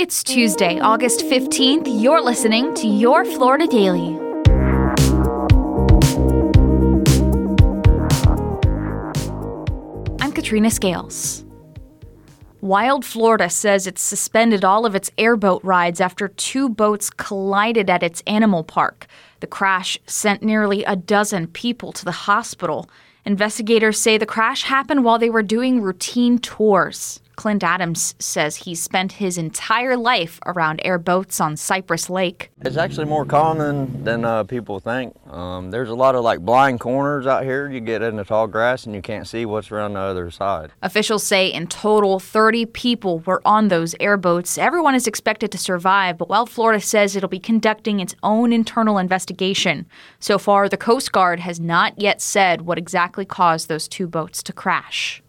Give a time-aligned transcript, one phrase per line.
[0.00, 1.86] It's Tuesday, August 15th.
[1.86, 4.18] You're listening to Your Florida Daily.
[10.22, 11.44] I'm Katrina Scales.
[12.62, 18.02] Wild Florida says it's suspended all of its airboat rides after two boats collided at
[18.02, 19.06] its animal park.
[19.40, 22.88] The crash sent nearly a dozen people to the hospital.
[23.24, 27.20] Investigators say the crash happened while they were doing routine tours.
[27.40, 32.50] Clint Adams says he spent his entire life around airboats on Cypress Lake.
[32.60, 35.16] It's actually more common than uh, people think.
[35.26, 37.70] Um, there's a lot of like blind corners out here.
[37.70, 40.72] You get in the tall grass and you can't see what's around the other side.
[40.82, 44.58] Officials say in total, 30 people were on those airboats.
[44.58, 48.98] Everyone is expected to survive, but Wild Florida says it'll be conducting its own internal
[48.98, 49.29] investigation.
[50.18, 54.42] So far, the Coast Guard has not yet said what exactly caused those two boats
[54.44, 55.22] to crash.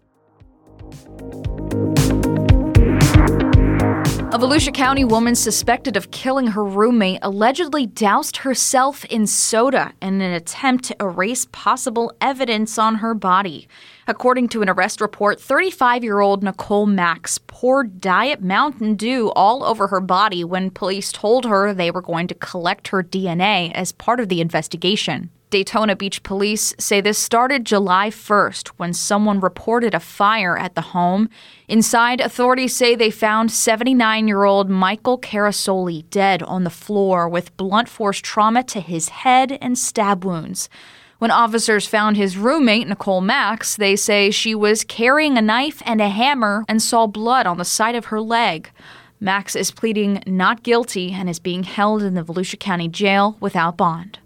[4.42, 10.32] Volusia County woman suspected of killing her roommate allegedly doused herself in soda in an
[10.32, 13.68] attempt to erase possible evidence on her body.
[14.08, 19.62] According to an arrest report, 35 year old Nicole Max poured Diet Mountain Dew all
[19.62, 23.92] over her body when police told her they were going to collect her DNA as
[23.92, 25.30] part of the investigation.
[25.52, 30.80] Daytona Beach police say this started July 1st when someone reported a fire at the
[30.80, 31.28] home.
[31.68, 37.54] Inside, authorities say they found 79 year old Michael Carasoli dead on the floor with
[37.58, 40.70] blunt force trauma to his head and stab wounds.
[41.18, 46.00] When officers found his roommate, Nicole Max, they say she was carrying a knife and
[46.00, 48.70] a hammer and saw blood on the side of her leg.
[49.20, 53.76] Max is pleading not guilty and is being held in the Volusia County Jail without
[53.76, 54.18] bond.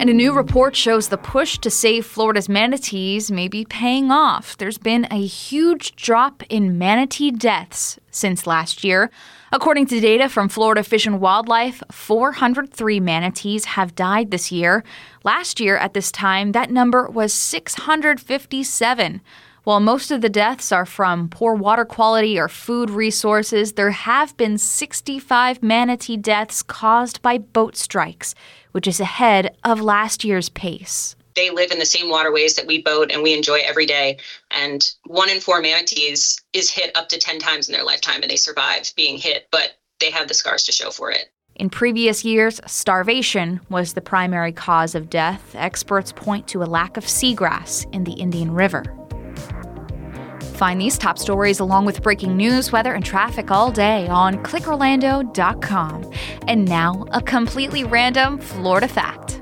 [0.00, 4.56] And a new report shows the push to save Florida's manatees may be paying off.
[4.56, 9.10] There's been a huge drop in manatee deaths since last year.
[9.52, 14.82] According to data from Florida Fish and Wildlife, 403 manatees have died this year.
[15.22, 19.20] Last year, at this time, that number was 657.
[19.64, 24.36] While most of the deaths are from poor water quality or food resources, there have
[24.36, 28.34] been 65 manatee deaths caused by boat strikes,
[28.72, 31.16] which is ahead of last year's pace.
[31.34, 34.18] They live in the same waterways that we boat and we enjoy every day.
[34.50, 38.30] And one in four manatees is hit up to 10 times in their lifetime and
[38.30, 41.30] they survive being hit, but they have the scars to show for it.
[41.56, 45.54] In previous years, starvation was the primary cause of death.
[45.54, 48.84] Experts point to a lack of seagrass in the Indian River.
[50.54, 56.10] Find these top stories along with breaking news, weather, and traffic all day on clickorlando.com.
[56.46, 59.40] And now, a completely random Florida fact.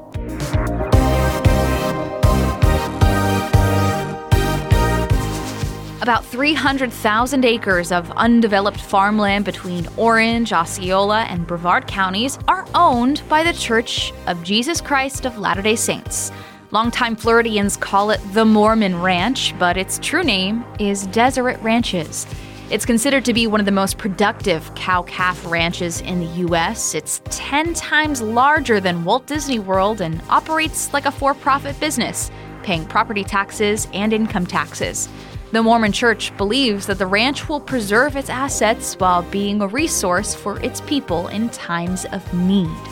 [6.01, 13.45] About 300,000 acres of undeveloped farmland between Orange, Osceola, and Brevard counties are owned by
[13.45, 16.33] the Church of Jesus Christ of Latter day Saints.
[16.73, 22.27] Longtime Floridians call it the Mormon Ranch, but its true name is Deseret Ranches.
[22.71, 26.95] It's considered to be one of the most productive cow calf ranches in the U.S.
[26.95, 32.31] It's 10 times larger than Walt Disney World and operates like a for profit business,
[32.63, 35.11] paying property taxes and income taxes.
[35.51, 40.35] The Mormon Church believes that the ranch will preserve its assets while being a resource
[40.35, 42.92] for its people in times of need.